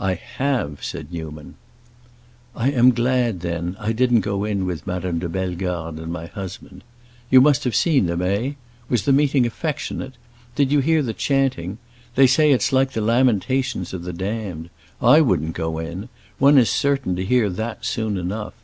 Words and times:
"I 0.00 0.14
have!" 0.14 0.82
said 0.82 1.12
Newman. 1.12 1.54
"I 2.56 2.72
am 2.72 2.90
glad, 2.90 3.42
then, 3.42 3.76
I 3.78 3.92
didn't 3.92 4.22
go 4.22 4.42
in 4.44 4.66
with 4.66 4.88
Madame 4.88 5.20
de 5.20 5.28
Bellegarde 5.28 6.02
and 6.02 6.12
my 6.12 6.26
husband. 6.26 6.82
You 7.30 7.40
must 7.40 7.62
have 7.62 7.76
seen 7.76 8.06
them, 8.06 8.20
eh? 8.20 8.54
Was 8.88 9.04
the 9.04 9.12
meeting 9.12 9.46
affectionate? 9.46 10.14
Did 10.56 10.72
you 10.72 10.80
hear 10.80 11.00
the 11.00 11.14
chanting? 11.14 11.78
They 12.16 12.26
say 12.26 12.50
it's 12.50 12.72
like 12.72 12.90
the 12.90 13.00
lamentations 13.00 13.94
of 13.94 14.02
the 14.02 14.12
damned. 14.12 14.68
I 15.00 15.20
wouldn't 15.20 15.54
go 15.54 15.78
in: 15.78 16.08
one 16.40 16.58
is 16.58 16.70
certain 16.70 17.14
to 17.14 17.24
hear 17.24 17.48
that 17.48 17.84
soon 17.84 18.16
enough. 18.16 18.54